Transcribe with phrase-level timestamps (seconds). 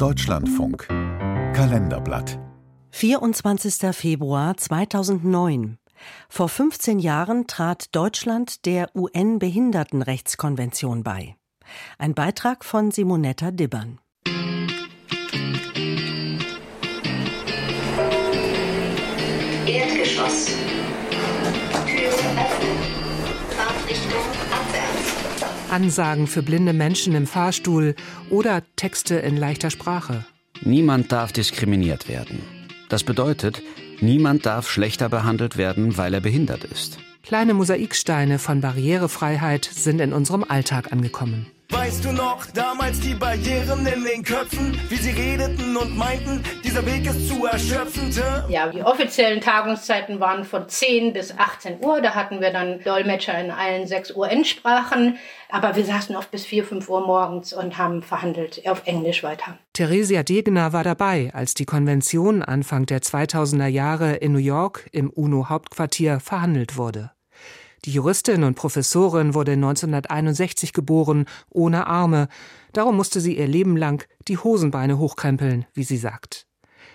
[0.00, 2.40] Deutschlandfunk Kalenderblatt
[2.92, 3.94] 24.
[3.94, 5.76] Februar 2009.
[6.30, 11.36] Vor 15 Jahren trat Deutschland der UN-Behindertenrechtskonvention bei.
[11.98, 13.98] Ein Beitrag von Simonetta Dibbern.
[19.66, 20.46] Erdgeschoss.
[25.70, 27.94] Ansagen für blinde Menschen im Fahrstuhl
[28.28, 30.24] oder Texte in leichter Sprache.
[30.62, 32.42] Niemand darf diskriminiert werden.
[32.88, 33.62] Das bedeutet,
[34.00, 36.98] niemand darf schlechter behandelt werden, weil er behindert ist.
[37.22, 41.46] Kleine Mosaiksteine von Barrierefreiheit sind in unserem Alltag angekommen.
[41.70, 46.86] Weißt du noch, damals die Barrieren in den Köpfen, wie sie redeten und meinten, dieser
[46.86, 48.22] Weg ist zu erschöpfend.
[48.48, 52.00] Ja, die offiziellen Tagungszeiten waren von 10 bis 18 Uhr.
[52.00, 55.16] Da hatten wir dann Dolmetscher in allen sechs UN-Sprachen.
[55.48, 59.58] Aber wir saßen oft bis 4, 5 Uhr morgens und haben verhandelt auf Englisch weiter.
[59.72, 65.10] Theresia Degener war dabei, als die Konvention Anfang der 2000er Jahre in New York im
[65.10, 67.10] UNO-Hauptquartier verhandelt wurde.
[67.84, 72.28] Die Juristin und Professorin wurde 1961 geboren, ohne Arme.
[72.72, 76.46] Darum musste sie ihr Leben lang die Hosenbeine hochkrempeln, wie sie sagt.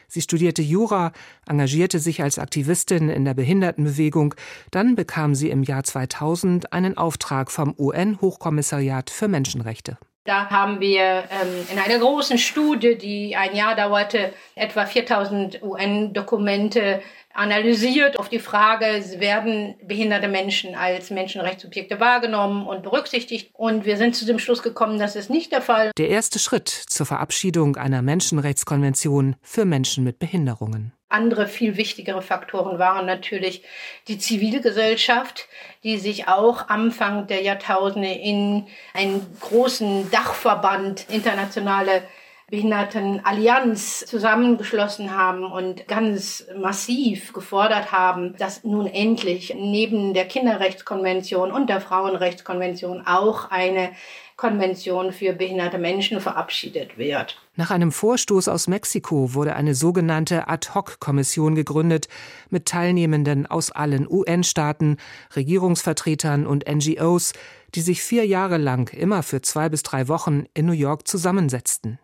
[0.08, 1.12] Sie studierte Jura,
[1.48, 4.36] engagierte sich als Aktivistin in der Behindertenbewegung.
[4.72, 9.98] Dann bekam sie im Jahr 2000 einen Auftrag vom UN-Hochkommissariat für Menschenrechte.
[10.26, 17.04] Da haben wir ähm, in einer großen Studie, die ein Jahr dauerte, etwa 4000 UN-Dokumente
[17.32, 23.52] analysiert auf die Frage, werden behinderte Menschen als Menschenrechtssubjekte wahrgenommen und berücksichtigt.
[23.54, 25.92] Und wir sind zu dem Schluss gekommen, das ist nicht der Fall.
[25.96, 30.95] Der erste Schritt zur Verabschiedung einer Menschenrechtskonvention für Menschen mit Behinderungen.
[31.08, 33.06] Andere viel wichtigere Faktoren waren.
[33.06, 33.64] Natürlich
[34.08, 35.48] die Zivilgesellschaft,
[35.84, 42.04] die sich auch Anfang der Jahrtausende in einen großen Dachverband internationale
[42.50, 51.70] Behindertenallianz zusammengeschlossen haben und ganz massiv gefordert haben, dass nun endlich neben der Kinderrechtskonvention und
[51.70, 53.92] der Frauenrechtskonvention auch eine
[54.38, 57.42] Konvention für behinderte Menschen verabschiedet wird.
[57.56, 62.10] Nach einem Vorstoß aus Mexiko wurde eine sogenannte Ad-hoc-Kommission gegründet
[62.50, 64.98] mit Teilnehmenden aus allen UN-Staaten,
[65.36, 67.34] Regierungsvertretern und NGOs,
[67.74, 71.98] die sich vier Jahre lang immer für zwei bis drei Wochen in New York zusammensetzten.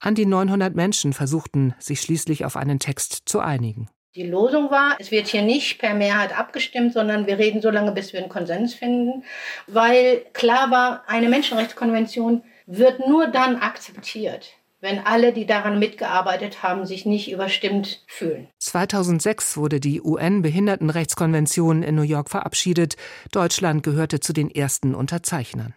[0.00, 3.88] An die 900 Menschen versuchten, sich schließlich auf einen Text zu einigen.
[4.14, 7.92] Die Losung war, es wird hier nicht per Mehrheit abgestimmt, sondern wir reden so lange,
[7.92, 9.24] bis wir einen Konsens finden,
[9.66, 16.86] weil klar war, eine Menschenrechtskonvention wird nur dann akzeptiert, wenn alle, die daran mitgearbeitet haben,
[16.86, 18.48] sich nicht überstimmt fühlen.
[18.58, 22.96] 2006 wurde die UN-Behindertenrechtskonvention in New York verabschiedet.
[23.32, 25.74] Deutschland gehörte zu den ersten Unterzeichnern.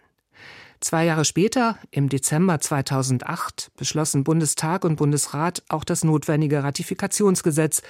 [0.82, 7.82] Zwei Jahre später, im Dezember 2008, beschlossen Bundestag und Bundesrat auch das notwendige Ratifikationsgesetz.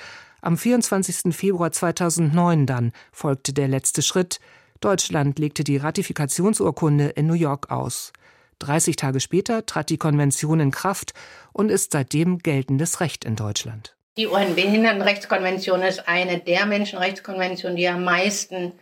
[0.43, 1.35] Am 24.
[1.35, 4.41] Februar 2009 dann folgte der letzte Schritt.
[4.81, 8.13] Deutschland legte die Ratifikationsurkunde in New York aus.
[8.59, 11.15] 30 Tage später trat die Konvention in Kraft
[11.55, 13.97] und ist seitdem geltendes Recht in Deutschland.
[14.19, 18.75] Die UN-Behindertenrechtskonvention ist eine der Menschenrechtskonventionen, die am meisten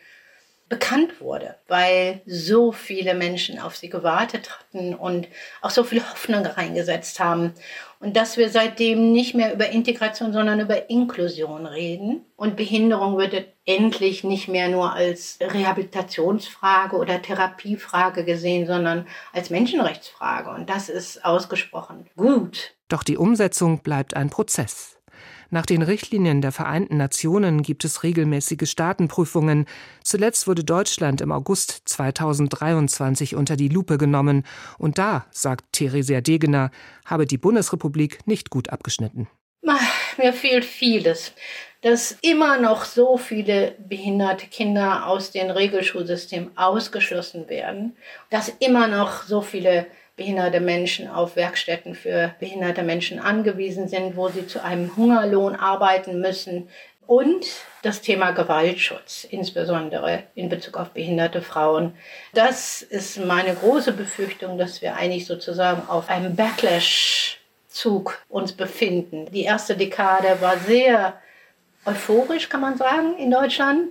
[0.70, 5.26] bekannt wurde, weil so viele Menschen auf sie gewartet hatten und
[5.60, 7.52] auch so viel Hoffnung reingesetzt haben.
[7.98, 12.24] Und dass wir seitdem nicht mehr über Integration, sondern über Inklusion reden.
[12.36, 13.34] Und Behinderung wird
[13.66, 20.50] endlich nicht mehr nur als Rehabilitationsfrage oder Therapiefrage gesehen, sondern als Menschenrechtsfrage.
[20.50, 22.76] Und das ist ausgesprochen gut.
[22.88, 24.99] Doch die Umsetzung bleibt ein Prozess.
[25.50, 29.66] Nach den Richtlinien der Vereinten Nationen gibt es regelmäßige Staatenprüfungen.
[30.04, 34.44] Zuletzt wurde Deutschland im August 2023 unter die Lupe genommen.
[34.78, 36.70] Und da, sagt Theresia Degener,
[37.04, 39.28] habe die Bundesrepublik nicht gut abgeschnitten.
[40.20, 41.32] Mir fehlt vieles.
[41.82, 47.96] Dass immer noch so viele behinderte Kinder aus dem Regelschulsystem ausgeschlossen werden.
[48.28, 49.86] Dass immer noch so viele
[50.20, 56.20] behinderte Menschen auf Werkstätten für behinderte Menschen angewiesen sind, wo sie zu einem Hungerlohn arbeiten
[56.20, 56.68] müssen.
[57.06, 57.46] Und
[57.80, 61.94] das Thema Gewaltschutz, insbesondere in Bezug auf behinderte Frauen.
[62.34, 69.26] Das ist meine große Befürchtung, dass wir eigentlich sozusagen auf einem Backlash-Zug uns befinden.
[69.32, 71.14] Die erste Dekade war sehr
[71.86, 73.88] euphorisch, kann man sagen, in Deutschland.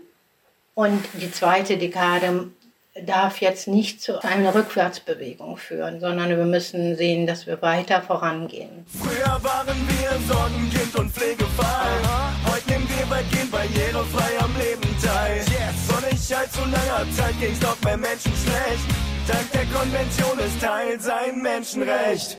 [0.75, 2.51] Und die zweite Dekade
[3.05, 8.85] darf jetzt nicht zu einer Rückwärtsbewegung führen, sondern wir müssen sehen, dass wir weiter vorangehen.
[8.87, 11.91] Früher waren wir Sorgenkind und Pflegefall.
[12.45, 15.41] Heute nehmen wir weitgehend barrierefrei am Leben teil.
[15.87, 18.85] Vor nicht allzu langer Zeit ging's doch bei Menschen schlecht.
[19.27, 22.38] Dank der Konvention ist Teil sein Menschenrecht.